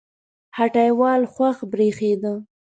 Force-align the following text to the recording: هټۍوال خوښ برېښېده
هټۍوال 0.57 1.21
خوښ 1.33 1.57
برېښېده 1.71 2.33